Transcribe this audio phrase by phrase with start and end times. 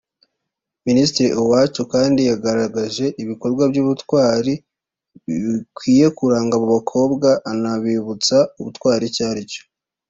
[0.87, 4.53] Minisitiri Uwacu kandi yagaragaje ibikorwa by’ubutwari
[5.25, 8.37] bikwiye kuranga abo bakobwa anabibutsa
[8.67, 9.63] intwari icyo ari cyo